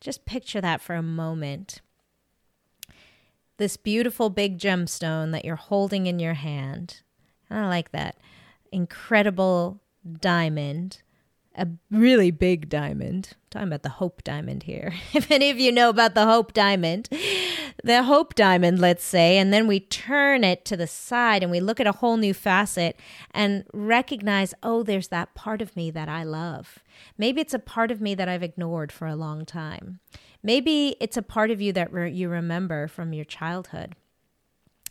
Just 0.00 0.26
picture 0.26 0.60
that 0.60 0.80
for 0.80 0.94
a 0.94 1.02
moment. 1.02 1.80
This 3.56 3.76
beautiful 3.76 4.30
big 4.30 4.58
gemstone 4.58 5.32
that 5.32 5.44
you're 5.44 5.56
holding 5.56 6.06
in 6.06 6.18
your 6.18 6.34
hand. 6.34 7.02
I 7.50 7.66
like 7.66 7.90
that. 7.92 8.16
Incredible 8.70 9.80
diamond 10.20 11.02
a 11.58 11.68
really 11.90 12.30
big 12.30 12.68
diamond. 12.68 13.30
I'm 13.34 13.40
talking 13.50 13.68
about 13.68 13.82
the 13.82 13.88
Hope 13.90 14.22
Diamond 14.22 14.62
here. 14.62 14.94
if 15.12 15.30
any 15.30 15.50
of 15.50 15.58
you 15.58 15.72
know 15.72 15.90
about 15.90 16.14
the 16.14 16.24
Hope 16.24 16.52
Diamond, 16.54 17.08
the 17.84 18.02
Hope 18.02 18.34
Diamond, 18.34 18.78
let's 18.78 19.04
say, 19.04 19.38
and 19.38 19.52
then 19.52 19.66
we 19.66 19.80
turn 19.80 20.44
it 20.44 20.64
to 20.66 20.76
the 20.76 20.86
side 20.86 21.42
and 21.42 21.50
we 21.50 21.60
look 21.60 21.80
at 21.80 21.86
a 21.86 21.92
whole 21.92 22.16
new 22.16 22.34
facet 22.34 22.98
and 23.30 23.64
recognize, 23.72 24.54
oh, 24.62 24.82
there's 24.82 25.08
that 25.08 25.34
part 25.34 25.62
of 25.62 25.76
me 25.76 25.90
that 25.90 26.08
I 26.08 26.24
love. 26.24 26.78
Maybe 27.16 27.40
it's 27.40 27.54
a 27.54 27.58
part 27.58 27.90
of 27.90 28.00
me 28.00 28.14
that 28.14 28.28
I've 28.28 28.42
ignored 28.42 28.90
for 28.90 29.06
a 29.06 29.16
long 29.16 29.44
time. 29.44 30.00
Maybe 30.42 30.96
it's 31.00 31.16
a 31.16 31.22
part 31.22 31.50
of 31.50 31.60
you 31.60 31.72
that 31.72 31.92
re- 31.92 32.12
you 32.12 32.28
remember 32.28 32.88
from 32.88 33.12
your 33.12 33.24
childhood 33.24 33.94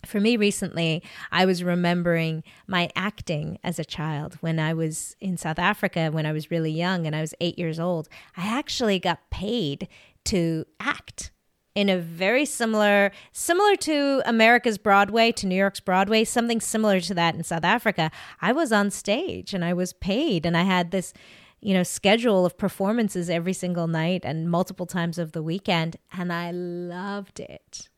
for 0.06 0.20
me 0.20 0.38
recently, 0.38 1.04
I 1.32 1.46
was 1.46 1.64
remembering 1.64 2.44
my 2.66 2.90
acting 2.96 3.60
as 3.64 3.80
a 3.80 3.86
child 3.86 4.36
when 4.42 4.60
I 4.60 4.74
was 4.74 5.16
in 5.20 5.38
South 5.38 5.60
Africa 5.60 6.10
when 6.12 6.26
I 6.26 6.32
was 6.32 6.52
really 6.52 6.72
young 6.72 7.06
and 7.06 7.16
I 7.16 7.22
was 7.22 7.34
eight 7.42 7.60
years 7.60 7.80
old. 7.80 8.08
I 8.36 8.48
actually 8.48 9.00
got 9.00 9.30
paid 9.30 9.88
to 10.26 10.66
act 10.80 11.32
in 11.78 11.90
a 11.90 11.98
very 12.00 12.44
similar 12.44 13.12
similar 13.32 13.76
to 13.76 14.24
America's 14.26 14.80
Broadway 14.80 15.32
to 15.34 15.46
New 15.46 15.56
York's 15.56 15.80
Broadway 15.80 16.24
something 16.24 16.60
similar 16.60 17.00
to 17.00 17.14
that 17.14 17.36
in 17.36 17.44
South 17.44 17.64
Africa 17.64 18.10
I 18.42 18.52
was 18.52 18.72
on 18.72 18.90
stage 18.90 19.54
and 19.54 19.64
I 19.64 19.74
was 19.74 19.94
paid 19.94 20.44
and 20.44 20.58
I 20.58 20.64
had 20.64 20.90
this 20.90 21.14
you 21.62 21.76
know 21.76 21.84
schedule 21.84 22.48
of 22.48 22.58
performances 22.58 23.30
every 23.30 23.54
single 23.54 23.86
night 23.86 24.22
and 24.26 24.50
multiple 24.50 24.88
times 24.88 25.20
of 25.20 25.34
the 25.34 25.44
weekend 25.44 25.98
and 26.12 26.34
I 26.34 26.50
loved 26.50 27.40
it 27.40 27.90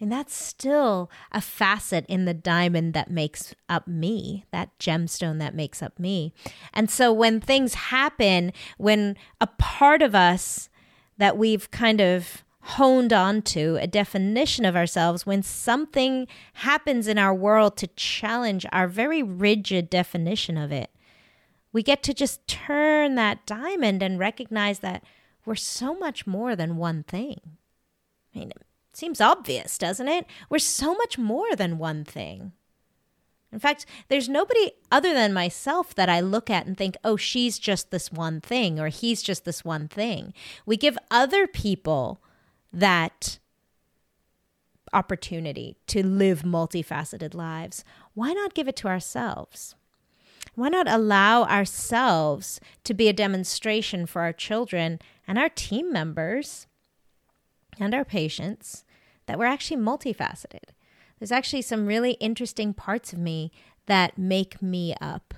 and 0.00 0.10
that's 0.10 0.34
still 0.34 1.08
a 1.30 1.40
facet 1.40 2.04
in 2.08 2.24
the 2.24 2.34
diamond 2.34 2.92
that 2.94 3.08
makes 3.08 3.54
up 3.68 3.86
me, 3.86 4.46
that 4.50 4.76
gemstone 4.80 5.38
that 5.38 5.54
makes 5.54 5.80
up 5.80 5.96
me. 5.96 6.32
And 6.74 6.90
so 6.90 7.12
when 7.12 7.40
things 7.40 7.74
happen, 7.74 8.52
when 8.78 9.16
a 9.40 9.46
part 9.46 10.02
of 10.02 10.16
us 10.16 10.68
that 11.18 11.38
we've 11.38 11.70
kind 11.70 12.00
of 12.00 12.42
honed 12.62 13.12
onto, 13.12 13.76
a 13.80 13.86
definition 13.86 14.64
of 14.64 14.76
ourselves, 14.76 15.26
when 15.26 15.42
something 15.42 16.26
happens 16.54 17.08
in 17.08 17.18
our 17.18 17.34
world 17.34 17.76
to 17.78 17.86
challenge 17.88 18.64
our 18.72 18.88
very 18.88 19.22
rigid 19.22 19.90
definition 19.90 20.56
of 20.56 20.72
it, 20.72 20.90
we 21.72 21.82
get 21.82 22.02
to 22.04 22.14
just 22.14 22.46
turn 22.46 23.14
that 23.14 23.46
diamond 23.46 24.02
and 24.02 24.18
recognize 24.18 24.80
that 24.80 25.02
we're 25.44 25.54
so 25.54 25.94
much 25.94 26.26
more 26.26 26.54
than 26.54 26.76
one 26.76 27.02
thing. 27.02 27.40
I 28.34 28.38
mean, 28.38 28.52
Seems 28.92 29.20
obvious, 29.20 29.78
doesn't 29.78 30.08
it? 30.08 30.26
We're 30.50 30.58
so 30.58 30.94
much 30.94 31.16
more 31.16 31.56
than 31.56 31.78
one 31.78 32.04
thing. 32.04 32.52
In 33.50 33.58
fact, 33.58 33.86
there's 34.08 34.28
nobody 34.28 34.72
other 34.90 35.12
than 35.12 35.32
myself 35.32 35.94
that 35.94 36.08
I 36.08 36.20
look 36.20 36.50
at 36.50 36.66
and 36.66 36.76
think, 36.76 36.96
oh, 37.04 37.16
she's 37.16 37.58
just 37.58 37.90
this 37.90 38.12
one 38.12 38.40
thing 38.40 38.78
or 38.78 38.88
he's 38.88 39.22
just 39.22 39.44
this 39.44 39.64
one 39.64 39.88
thing. 39.88 40.32
We 40.66 40.76
give 40.76 40.98
other 41.10 41.46
people 41.46 42.22
that 42.72 43.38
opportunity 44.92 45.76
to 45.86 46.06
live 46.06 46.42
multifaceted 46.42 47.34
lives. 47.34 47.84
Why 48.14 48.32
not 48.32 48.54
give 48.54 48.68
it 48.68 48.76
to 48.76 48.88
ourselves? 48.88 49.74
Why 50.54 50.68
not 50.68 50.86
allow 50.88 51.44
ourselves 51.44 52.60
to 52.84 52.92
be 52.92 53.08
a 53.08 53.14
demonstration 53.14 54.06
for 54.06 54.22
our 54.22 54.32
children 54.32 54.98
and 55.26 55.38
our 55.38 55.48
team 55.48 55.92
members 55.92 56.66
and 57.78 57.94
our 57.94 58.04
patients 58.04 58.84
that 59.26 59.38
we're 59.38 59.46
actually 59.46 59.80
multifaceted. 59.80 60.70
There's 61.18 61.32
actually 61.32 61.62
some 61.62 61.86
really 61.86 62.12
interesting 62.12 62.74
parts 62.74 63.12
of 63.12 63.18
me 63.18 63.52
that 63.86 64.18
make 64.18 64.60
me 64.60 64.94
up, 65.00 65.34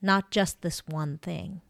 not 0.00 0.30
just 0.30 0.62
this 0.62 0.86
one 0.86 1.18
thing. 1.18 1.60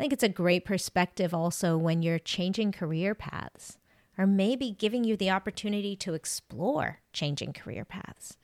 I 0.00 0.02
think 0.02 0.14
it's 0.14 0.22
a 0.22 0.30
great 0.30 0.64
perspective 0.64 1.34
also 1.34 1.76
when 1.76 2.00
you're 2.00 2.18
changing 2.18 2.72
career 2.72 3.14
paths, 3.14 3.76
or 4.16 4.26
maybe 4.26 4.70
giving 4.70 5.04
you 5.04 5.14
the 5.14 5.28
opportunity 5.28 5.94
to 5.96 6.14
explore 6.14 7.00
changing 7.12 7.52
career 7.52 7.84
paths, 7.84 8.38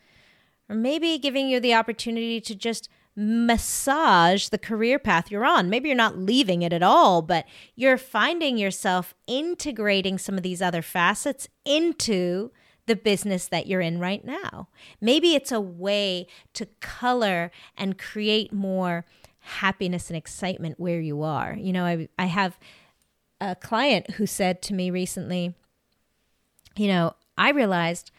or 0.68 0.76
maybe 0.76 1.16
giving 1.16 1.48
you 1.48 1.58
the 1.58 1.72
opportunity 1.72 2.42
to 2.42 2.54
just 2.54 2.90
massage 3.16 4.48
the 4.48 4.58
career 4.58 4.98
path 4.98 5.30
you're 5.30 5.46
on. 5.46 5.70
Maybe 5.70 5.88
you're 5.88 5.96
not 5.96 6.18
leaving 6.18 6.60
it 6.60 6.74
at 6.74 6.82
all, 6.82 7.22
but 7.22 7.46
you're 7.74 7.96
finding 7.96 8.58
yourself 8.58 9.14
integrating 9.26 10.18
some 10.18 10.36
of 10.36 10.42
these 10.42 10.60
other 10.60 10.82
facets 10.82 11.48
into 11.64 12.50
the 12.84 12.96
business 12.96 13.48
that 13.48 13.66
you're 13.66 13.80
in 13.80 13.98
right 13.98 14.26
now. 14.26 14.68
Maybe 15.00 15.34
it's 15.34 15.52
a 15.52 15.60
way 15.60 16.26
to 16.52 16.66
color 16.80 17.50
and 17.78 17.96
create 17.96 18.52
more 18.52 19.06
happiness 19.46 20.10
and 20.10 20.16
excitement 20.16 20.80
where 20.80 21.00
you 21.00 21.22
are. 21.22 21.56
You 21.58 21.72
know, 21.72 21.84
I 21.84 22.08
I 22.18 22.26
have 22.26 22.58
a 23.40 23.54
client 23.54 24.12
who 24.12 24.26
said 24.26 24.60
to 24.62 24.74
me 24.74 24.90
recently, 24.90 25.54
you 26.76 26.88
know, 26.88 27.14
I 27.38 27.50
realized 27.50 28.10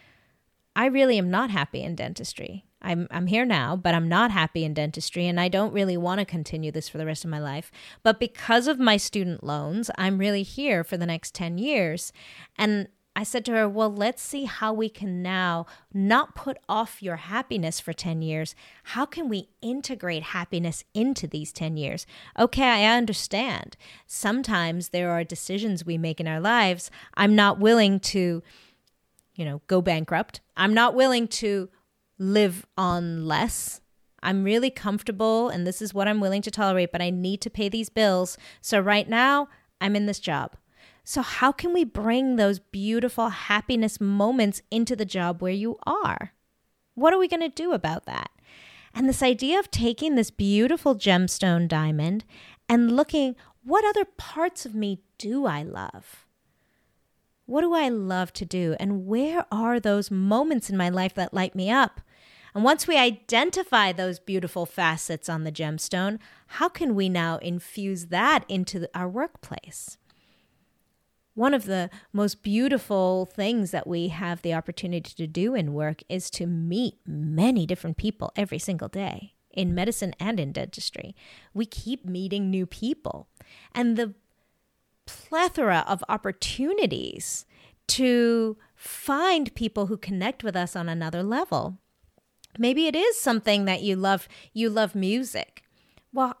I 0.74 0.86
really 0.86 1.18
am 1.18 1.30
not 1.30 1.50
happy 1.50 1.82
in 1.82 1.94
dentistry. 1.94 2.64
I'm 2.80 3.08
I'm 3.10 3.26
here 3.26 3.44
now, 3.44 3.76
but 3.76 3.94
I'm 3.94 4.08
not 4.08 4.30
happy 4.30 4.64
in 4.64 4.72
dentistry 4.72 5.26
and 5.26 5.38
I 5.38 5.48
don't 5.48 5.72
really 5.72 5.96
want 5.96 6.20
to 6.20 6.24
continue 6.24 6.72
this 6.72 6.88
for 6.88 6.96
the 6.96 7.06
rest 7.06 7.24
of 7.24 7.30
my 7.30 7.40
life. 7.40 7.70
But 8.02 8.20
because 8.20 8.66
of 8.66 8.78
my 8.78 8.96
student 8.96 9.44
loans, 9.44 9.90
I'm 9.98 10.18
really 10.18 10.44
here 10.44 10.84
for 10.84 10.96
the 10.96 11.06
next 11.06 11.34
10 11.34 11.58
years. 11.58 12.12
And 12.56 12.88
I 13.18 13.24
said 13.24 13.44
to 13.46 13.52
her, 13.54 13.68
Well, 13.68 13.92
let's 13.92 14.22
see 14.22 14.44
how 14.44 14.72
we 14.72 14.88
can 14.88 15.22
now 15.24 15.66
not 15.92 16.36
put 16.36 16.56
off 16.68 17.02
your 17.02 17.16
happiness 17.16 17.80
for 17.80 17.92
10 17.92 18.22
years. 18.22 18.54
How 18.84 19.06
can 19.06 19.28
we 19.28 19.48
integrate 19.60 20.22
happiness 20.22 20.84
into 20.94 21.26
these 21.26 21.52
10 21.52 21.76
years? 21.76 22.06
Okay, 22.38 22.62
I 22.62 22.96
understand. 22.96 23.76
Sometimes 24.06 24.90
there 24.90 25.10
are 25.10 25.24
decisions 25.24 25.84
we 25.84 25.98
make 25.98 26.20
in 26.20 26.28
our 26.28 26.38
lives. 26.38 26.92
I'm 27.14 27.34
not 27.34 27.58
willing 27.58 27.98
to, 28.14 28.40
you 29.34 29.44
know, 29.44 29.62
go 29.66 29.82
bankrupt. 29.82 30.40
I'm 30.56 30.72
not 30.72 30.94
willing 30.94 31.26
to 31.26 31.70
live 32.20 32.66
on 32.76 33.26
less. 33.26 33.80
I'm 34.22 34.44
really 34.44 34.70
comfortable 34.70 35.48
and 35.48 35.66
this 35.66 35.82
is 35.82 35.92
what 35.92 36.06
I'm 36.06 36.20
willing 36.20 36.42
to 36.42 36.52
tolerate, 36.52 36.92
but 36.92 37.02
I 37.02 37.10
need 37.10 37.40
to 37.40 37.50
pay 37.50 37.68
these 37.68 37.88
bills. 37.88 38.38
So 38.60 38.78
right 38.78 39.08
now, 39.08 39.48
I'm 39.80 39.96
in 39.96 40.06
this 40.06 40.20
job. 40.20 40.54
So, 41.10 41.22
how 41.22 41.52
can 41.52 41.72
we 41.72 41.84
bring 41.84 42.36
those 42.36 42.58
beautiful 42.58 43.30
happiness 43.30 43.98
moments 43.98 44.60
into 44.70 44.94
the 44.94 45.06
job 45.06 45.40
where 45.40 45.50
you 45.50 45.78
are? 45.86 46.34
What 46.94 47.14
are 47.14 47.18
we 47.18 47.28
going 47.28 47.40
to 47.40 47.48
do 47.48 47.72
about 47.72 48.04
that? 48.04 48.30
And 48.92 49.08
this 49.08 49.22
idea 49.22 49.58
of 49.58 49.70
taking 49.70 50.16
this 50.16 50.30
beautiful 50.30 50.94
gemstone 50.94 51.66
diamond 51.66 52.26
and 52.68 52.94
looking, 52.94 53.36
what 53.64 53.86
other 53.86 54.04
parts 54.04 54.66
of 54.66 54.74
me 54.74 55.00
do 55.16 55.46
I 55.46 55.62
love? 55.62 56.26
What 57.46 57.62
do 57.62 57.72
I 57.72 57.88
love 57.88 58.34
to 58.34 58.44
do? 58.44 58.76
And 58.78 59.06
where 59.06 59.46
are 59.50 59.80
those 59.80 60.10
moments 60.10 60.68
in 60.68 60.76
my 60.76 60.90
life 60.90 61.14
that 61.14 61.32
light 61.32 61.54
me 61.54 61.70
up? 61.70 62.02
And 62.54 62.64
once 62.64 62.86
we 62.86 62.98
identify 62.98 63.92
those 63.92 64.18
beautiful 64.18 64.66
facets 64.66 65.30
on 65.30 65.44
the 65.44 65.52
gemstone, 65.52 66.18
how 66.48 66.68
can 66.68 66.94
we 66.94 67.08
now 67.08 67.38
infuse 67.38 68.08
that 68.08 68.44
into 68.46 68.86
our 68.94 69.08
workplace? 69.08 69.96
One 71.38 71.54
of 71.54 71.66
the 71.66 71.88
most 72.12 72.42
beautiful 72.42 73.24
things 73.24 73.70
that 73.70 73.86
we 73.86 74.08
have 74.08 74.42
the 74.42 74.52
opportunity 74.52 75.14
to 75.14 75.26
do 75.28 75.54
in 75.54 75.72
work 75.72 76.02
is 76.08 76.30
to 76.30 76.48
meet 76.48 76.94
many 77.06 77.64
different 77.64 77.96
people 77.96 78.32
every 78.34 78.58
single 78.58 78.88
day 78.88 79.34
in 79.52 79.72
medicine 79.72 80.12
and 80.18 80.40
in 80.40 80.50
dentistry. 80.50 81.14
We 81.54 81.64
keep 81.64 82.04
meeting 82.04 82.50
new 82.50 82.66
people. 82.66 83.28
And 83.72 83.96
the 83.96 84.14
plethora 85.06 85.84
of 85.86 86.02
opportunities 86.08 87.46
to 87.86 88.56
find 88.74 89.54
people 89.54 89.86
who 89.86 89.96
connect 89.96 90.42
with 90.42 90.56
us 90.56 90.74
on 90.74 90.88
another 90.88 91.22
level. 91.22 91.78
Maybe 92.58 92.88
it 92.88 92.96
is 92.96 93.16
something 93.16 93.64
that 93.64 93.82
you 93.82 93.94
love 93.94 94.28
you 94.52 94.68
love 94.68 94.96
music. 94.96 95.62
Well, 96.12 96.36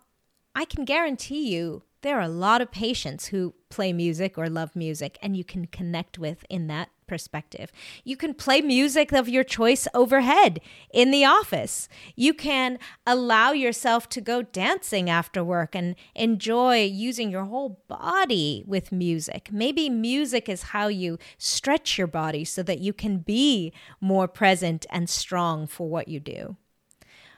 I 0.56 0.64
can 0.64 0.84
guarantee 0.84 1.54
you 1.54 1.84
there 2.02 2.18
are 2.18 2.22
a 2.22 2.28
lot 2.28 2.60
of 2.60 2.70
patients 2.70 3.26
who 3.26 3.54
play 3.70 3.92
music 3.92 4.38
or 4.38 4.48
love 4.48 4.76
music 4.76 5.18
and 5.20 5.36
you 5.36 5.44
can 5.44 5.66
connect 5.66 6.18
with 6.18 6.44
in 6.48 6.68
that 6.68 6.90
perspective. 7.06 7.72
You 8.04 8.16
can 8.16 8.34
play 8.34 8.60
music 8.60 9.12
of 9.12 9.28
your 9.28 9.42
choice 9.42 9.88
overhead 9.94 10.60
in 10.92 11.10
the 11.10 11.24
office. 11.24 11.88
You 12.14 12.34
can 12.34 12.78
allow 13.06 13.52
yourself 13.52 14.08
to 14.10 14.20
go 14.20 14.42
dancing 14.42 15.10
after 15.10 15.42
work 15.42 15.74
and 15.74 15.96
enjoy 16.14 16.84
using 16.84 17.30
your 17.30 17.44
whole 17.44 17.82
body 17.88 18.62
with 18.66 18.92
music. 18.92 19.48
Maybe 19.50 19.90
music 19.90 20.48
is 20.48 20.64
how 20.64 20.88
you 20.88 21.18
stretch 21.38 21.98
your 21.98 22.06
body 22.06 22.44
so 22.44 22.62
that 22.62 22.78
you 22.78 22.92
can 22.92 23.18
be 23.18 23.72
more 24.00 24.28
present 24.28 24.86
and 24.90 25.08
strong 25.08 25.66
for 25.66 25.88
what 25.88 26.08
you 26.08 26.20
do. 26.20 26.56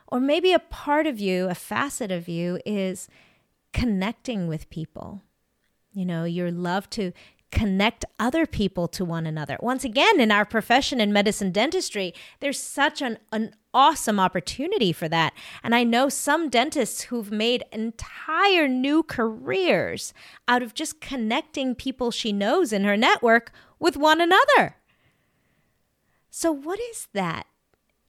Or 0.08 0.20
maybe 0.20 0.52
a 0.52 0.58
part 0.58 1.06
of 1.06 1.20
you, 1.20 1.48
a 1.48 1.54
facet 1.54 2.10
of 2.10 2.28
you 2.28 2.58
is 2.66 3.08
connecting 3.72 4.46
with 4.46 4.70
people. 4.70 5.22
You 5.92 6.04
know, 6.04 6.24
your 6.24 6.50
love 6.50 6.88
to 6.90 7.12
connect 7.50 8.04
other 8.18 8.46
people 8.46 8.86
to 8.88 9.04
one 9.04 9.26
another. 9.26 9.56
Once 9.60 9.84
again, 9.84 10.20
in 10.20 10.30
our 10.30 10.44
profession 10.44 11.00
in 11.00 11.12
medicine 11.12 11.50
dentistry, 11.50 12.14
there's 12.38 12.60
such 12.60 13.02
an, 13.02 13.18
an 13.32 13.54
awesome 13.74 14.20
opportunity 14.20 14.92
for 14.92 15.08
that. 15.08 15.32
And 15.62 15.74
I 15.74 15.84
know 15.84 16.08
some 16.08 16.48
dentists 16.48 17.02
who've 17.02 17.30
made 17.30 17.64
entire 17.72 18.68
new 18.68 19.02
careers 19.02 20.14
out 20.46 20.62
of 20.62 20.74
just 20.74 21.00
connecting 21.00 21.74
people 21.74 22.10
she 22.10 22.32
knows 22.32 22.72
in 22.72 22.84
her 22.84 22.96
network 22.96 23.52
with 23.78 23.96
one 23.96 24.20
another. 24.20 24.76
So, 26.30 26.52
what 26.52 26.78
is 26.78 27.08
that 27.12 27.46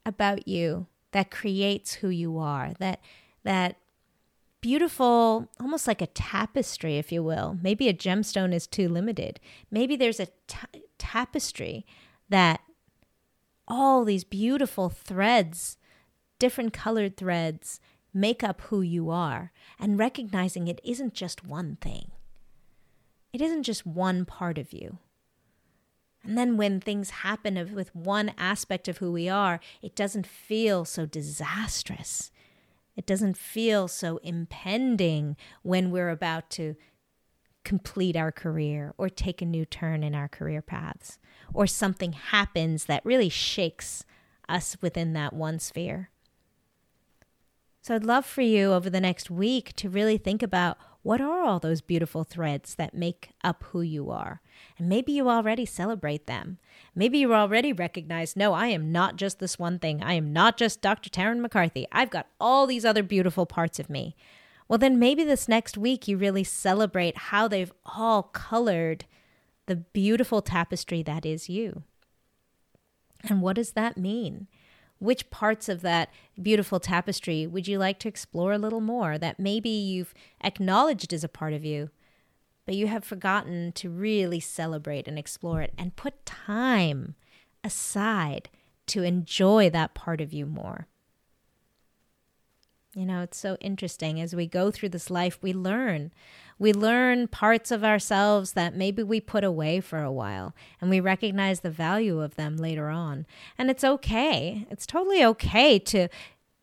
about 0.06 0.48
you 0.48 0.88
that 1.12 1.32
creates 1.32 1.96
who 1.96 2.10
you 2.10 2.38
are? 2.38 2.74
That 2.78 3.02
that 3.44 3.78
beautiful, 4.62 5.50
almost 5.60 5.88
like 5.88 6.02
a 6.02 6.08
tapestry, 6.08 6.98
if 6.98 7.12
you 7.12 7.24
will. 7.24 7.58
Maybe 7.62 7.90
a 7.90 7.94
gemstone 7.94 8.54
is 8.54 8.68
too 8.68 8.88
limited. 8.88 9.40
Maybe 9.70 9.96
there's 9.96 10.20
a 10.20 10.28
tapestry 10.98 11.86
that 12.30 12.62
all 13.68 14.06
these 14.06 14.24
beautiful 14.24 14.90
threads, 14.90 15.78
different 16.40 16.74
colored 16.74 17.18
threads, 17.18 17.80
make 18.14 18.44
up 18.44 18.62
who 18.62 18.82
you 18.82 19.10
are, 19.10 19.52
and 19.80 19.98
recognizing 19.98 20.68
it 20.68 20.82
isn't 20.84 21.14
just 21.14 21.46
one 21.46 21.78
thing. 21.82 22.12
It 23.34 23.42
isn't 23.42 23.64
just 23.64 23.86
one 23.86 24.26
part 24.26 24.58
of 24.58 24.74
you. 24.74 24.98
And 26.24 26.38
then 26.38 26.56
when 26.56 26.80
things 26.80 27.10
happen 27.10 27.74
with 27.74 27.96
one 27.96 28.34
aspect 28.38 28.88
of 28.88 28.98
who 28.98 29.12
we 29.12 29.28
are, 29.28 29.60
it 29.82 29.96
doesn't 29.96 30.28
feel 30.28 30.86
so 30.86 31.06
disastrous. 31.06 32.32
It 32.96 33.06
doesn't 33.06 33.38
feel 33.38 33.88
so 33.88 34.18
impending 34.18 35.38
when 35.62 35.92
we're 35.92 36.10
about 36.10 36.50
to 36.52 36.76
complete 37.64 38.16
our 38.16 38.32
career 38.32 38.94
or 38.98 39.10
take 39.10 39.42
a 39.42 39.46
new 39.46 39.66
turn 39.66 40.04
in 40.04 40.16
our 40.16 40.28
career 40.28 40.62
paths, 40.62 41.20
or 41.54 41.68
something 41.68 42.14
happens 42.14 42.86
that 42.86 43.06
really 43.06 43.30
shakes 43.30 44.04
us 44.50 44.78
within 44.82 45.14
that 45.14 45.34
one 45.34 45.60
sphere. 45.60 46.10
So 47.82 47.96
I'd 47.96 48.04
love 48.04 48.26
for 48.26 48.42
you 48.42 48.74
over 48.74 48.90
the 48.90 49.02
next 49.02 49.30
week 49.32 49.74
to 49.78 49.90
really 49.90 50.18
think 50.18 50.44
about 50.44 50.78
what 51.04 51.20
are 51.20 51.42
all 51.42 51.60
those 51.60 51.82
beautiful 51.82 52.24
threads 52.24 52.76
that 52.76 52.94
make 52.94 53.32
up 53.44 53.64
who 53.70 53.82
you 53.82 54.12
are? 54.12 54.42
And 54.78 54.88
maybe 54.88 55.12
you 55.12 55.30
already 55.30 55.66
celebrate 55.66 56.28
them. 56.28 56.60
Maybe 56.94 57.18
you 57.18 57.34
already 57.34 57.74
recognize, 57.74 58.36
no, 58.36 58.54
I 58.54 58.68
am 58.68 58.92
not 58.92 59.16
just 59.16 59.40
this 59.40 59.58
one 59.58 59.80
thing. 59.80 60.04
I 60.04 60.14
am 60.14 60.32
not 60.32 60.58
just 60.58 60.82
Dr. 60.82 61.10
Tarryn 61.10 61.40
MacCarthy. 61.40 61.88
I've 61.92 62.12
got 62.12 62.28
all 62.40 62.68
these 62.68 62.86
other 62.86 63.02
beautiful 63.02 63.48
parts 63.48 63.80
of 63.80 63.90
me. 63.90 64.16
Well, 64.68 64.78
then 64.78 65.00
maybe 65.00 65.24
this 65.24 65.48
next 65.48 65.78
week 65.78 66.08
you 66.08 66.18
really 66.18 66.44
celebrate 66.44 67.18
how 67.18 67.48
they've 67.48 67.74
all 67.86 68.24
colored 68.24 69.06
the 69.66 69.76
beautiful 69.78 70.42
tapestry 70.42 71.02
that 71.04 71.26
is 71.26 71.50
you. 71.50 71.84
And 73.24 73.42
what 73.42 73.56
does 73.56 73.72
that 73.74 73.98
mean? 73.98 74.48
Which 75.02 75.32
parts 75.32 75.68
of 75.68 75.82
that 75.82 76.10
beautiful 76.40 76.80
tapestry 76.80 77.48
would 77.48 77.68
you 77.68 77.80
like 77.80 77.98
to 77.98 78.08
explore 78.08 78.54
a 78.54 78.60
little 78.60 78.80
more 78.80 79.18
that 79.18 79.40
maybe 79.40 79.70
you've 79.70 80.14
acknowledged 80.44 81.12
as 81.12 81.24
a 81.24 81.28
part 81.28 81.54
of 81.54 81.66
you, 81.66 81.90
but 82.68 82.76
you 82.76 82.86
have 82.86 83.04
forgotten 83.04 83.72
to 83.72 83.90
really 83.90 84.40
celebrate 84.40 85.08
and 85.08 85.18
explore 85.18 85.64
it 85.64 85.74
and 85.76 85.96
put 85.96 86.24
time 86.24 87.16
aside 87.64 88.48
to 88.86 89.02
enjoy 89.02 89.72
that 89.72 89.96
part 89.96 90.22
of 90.22 90.32
you 90.34 90.46
more? 90.46 90.88
You 92.94 93.06
know, 93.06 93.22
it's 93.22 93.40
so 93.40 93.58
interesting. 93.60 94.22
As 94.22 94.36
we 94.36 94.46
go 94.46 94.70
through 94.70 94.90
this 94.90 95.10
life, 95.10 95.40
we 95.42 95.52
learn. 95.52 96.12
We 96.62 96.74
learn 96.74 97.28
parts 97.28 97.72
of 97.72 97.84
ourselves 97.84 98.54
that 98.54 98.76
maybe 98.76 99.02
we 99.02 99.20
put 99.20 99.44
away 99.44 99.80
for 99.80 100.04
a 100.04 100.12
while 100.12 100.54
and 100.80 100.92
we 100.92 101.00
recognize 101.00 101.62
the 101.62 101.72
value 101.72 102.22
of 102.22 102.36
them 102.36 102.56
later 102.56 102.88
on. 102.88 103.26
And 103.58 103.72
it's 103.72 103.84
okay. 103.84 104.68
It's 104.70 104.86
totally 104.86 105.26
okay 105.26 105.80
to, 105.80 106.08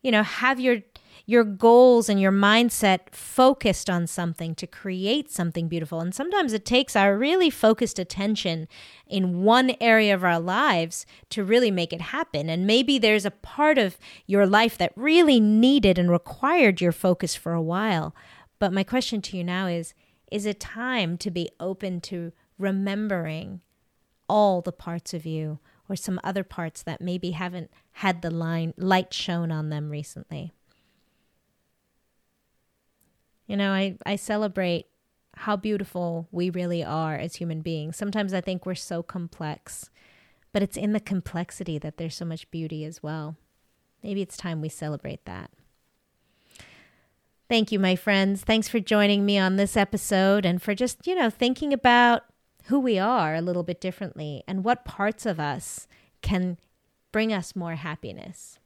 you 0.01 0.11
know, 0.11 0.23
have 0.23 0.57
your 0.57 0.77
your 1.25 1.43
goals 1.43 2.07
and 2.07 2.19
your 2.19 2.31
mindset 2.31 3.11
focused 3.11 3.87
on 3.89 4.07
something 4.07 4.55
to 4.55 4.65
create 4.65 5.29
something 5.29 5.67
beautiful. 5.67 5.99
And 5.99 6.15
sometimes 6.15 6.53
it 6.53 6.65
takes 6.65 6.95
our 6.95 7.17
really 7.17 7.49
focused 7.49 7.99
attention 7.99 8.67
in 9.05 9.43
one 9.43 9.75
area 9.81 10.15
of 10.15 10.23
our 10.23 10.39
lives 10.39 11.05
to 11.31 11.43
really 11.43 11.69
make 11.69 11.91
it 11.93 12.01
happen. 12.01 12.49
And 12.49 12.65
maybe 12.65 12.97
there's 12.97 13.25
a 13.25 13.31
part 13.31 13.77
of 13.77 13.99
your 14.25 14.47
life 14.47 14.77
that 14.79 14.93
really 14.95 15.39
needed 15.41 15.99
and 15.99 16.09
required 16.09 16.81
your 16.81 16.93
focus 16.93 17.35
for 17.35 17.53
a 17.53 17.61
while. 17.61 18.15
But 18.59 18.73
my 18.73 18.83
question 18.83 19.21
to 19.23 19.37
you 19.37 19.43
now 19.43 19.67
is 19.67 19.93
is 20.31 20.45
it 20.45 20.59
time 20.59 21.17
to 21.17 21.31
be 21.31 21.49
open 21.59 22.01
to 22.01 22.31
remembering 22.59 23.61
all 24.27 24.61
the 24.61 24.71
parts 24.71 25.13
of 25.13 25.25
you 25.25 25.57
or 25.87 25.95
some 25.95 26.19
other 26.23 26.43
parts 26.43 26.83
that 26.83 27.01
maybe 27.01 27.31
haven't 27.31 27.71
had 27.93 28.21
the 28.21 28.29
line 28.29 28.73
light 28.77 29.11
shown 29.11 29.51
on 29.51 29.69
them 29.69 29.89
recently? 29.89 30.51
You 33.47 33.57
know, 33.57 33.71
I, 33.71 33.97
I 34.05 34.15
celebrate 34.15 34.85
how 35.35 35.55
beautiful 35.55 36.27
we 36.31 36.51
really 36.51 36.83
are 36.83 37.15
as 37.15 37.37
human 37.37 37.61
beings. 37.61 37.97
Sometimes 37.97 38.33
I 38.33 38.41
think 38.41 38.65
we're 38.65 38.75
so 38.75 39.01
complex, 39.01 39.89
but 40.51 40.61
it's 40.61 40.77
in 40.77 40.93
the 40.93 40.99
complexity 40.99 41.79
that 41.79 41.97
there's 41.97 42.15
so 42.15 42.25
much 42.25 42.51
beauty 42.51 42.85
as 42.85 43.01
well. 43.01 43.37
Maybe 44.03 44.21
it's 44.21 44.37
time 44.37 44.61
we 44.61 44.69
celebrate 44.69 45.25
that. 45.25 45.49
Thank 47.49 47.71
you, 47.71 47.79
my 47.79 47.95
friends. 47.95 48.43
Thanks 48.43 48.69
for 48.69 48.79
joining 48.79 49.25
me 49.25 49.39
on 49.39 49.55
this 49.55 49.75
episode 49.75 50.45
and 50.45 50.61
for 50.61 50.75
just, 50.75 51.07
you 51.07 51.15
know, 51.15 51.31
thinking 51.31 51.73
about 51.73 52.21
who 52.65 52.79
we 52.79 52.99
are 52.99 53.33
a 53.33 53.41
little 53.41 53.63
bit 53.63 53.81
differently 53.81 54.43
and 54.47 54.63
what 54.63 54.85
parts 54.85 55.25
of 55.25 55.39
us 55.39 55.87
can 56.21 56.57
bring 57.11 57.33
us 57.33 57.55
more 57.55 57.73
happiness. 57.73 58.59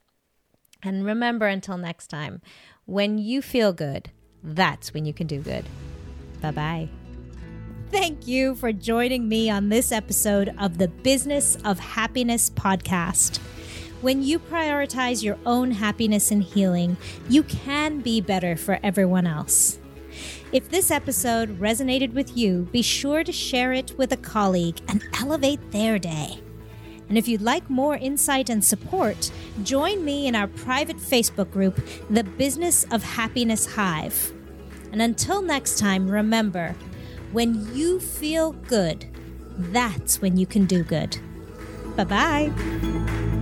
And 0.83 1.05
remember 1.05 1.47
until 1.47 1.77
next 1.77 2.07
time, 2.07 2.41
when 2.85 3.17
you 3.17 3.41
feel 3.41 3.71
good, 3.71 4.11
that's 4.43 4.93
when 4.93 5.05
you 5.05 5.13
can 5.13 5.27
do 5.27 5.39
good. 5.39 5.63
Bye 6.41 6.51
bye. 6.51 6.89
Thank 7.89 8.27
you 8.27 8.55
for 8.55 8.73
joining 8.73 9.29
me 9.29 9.49
on 9.49 9.69
this 9.69 9.93
episode 9.93 10.53
of 10.59 10.77
the 10.77 10.89
Business 10.89 11.55
of 11.63 11.79
Happiness 11.79 12.49
podcast. 12.49 13.39
When 14.03 14.21
you 14.21 14.37
prioritize 14.37 15.23
your 15.23 15.37
own 15.45 15.71
happiness 15.71 16.29
and 16.29 16.43
healing, 16.43 16.97
you 17.29 17.41
can 17.41 18.01
be 18.01 18.19
better 18.19 18.57
for 18.57 18.77
everyone 18.83 19.25
else. 19.25 19.79
If 20.51 20.67
this 20.67 20.91
episode 20.91 21.57
resonated 21.57 22.11
with 22.11 22.35
you, 22.35 22.67
be 22.73 22.81
sure 22.81 23.23
to 23.23 23.31
share 23.31 23.71
it 23.71 23.97
with 23.97 24.11
a 24.11 24.17
colleague 24.17 24.81
and 24.89 25.01
elevate 25.17 25.71
their 25.71 25.99
day. 25.99 26.41
And 27.07 27.17
if 27.17 27.29
you'd 27.29 27.41
like 27.41 27.69
more 27.69 27.95
insight 27.95 28.49
and 28.49 28.61
support, 28.61 29.31
join 29.63 30.03
me 30.03 30.27
in 30.27 30.35
our 30.35 30.47
private 30.47 30.97
Facebook 30.97 31.49
group, 31.49 31.79
The 32.09 32.25
Business 32.25 32.83
of 32.91 33.03
Happiness 33.03 33.73
Hive. 33.73 34.33
And 34.91 35.01
until 35.01 35.41
next 35.41 35.79
time, 35.79 36.11
remember 36.11 36.75
when 37.31 37.73
you 37.73 38.01
feel 38.01 38.51
good, 38.51 39.05
that's 39.71 40.21
when 40.21 40.35
you 40.35 40.45
can 40.45 40.65
do 40.65 40.83
good. 40.83 41.17
Bye 41.95 42.03
bye. 42.03 43.32